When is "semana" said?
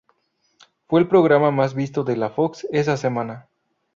2.97-3.49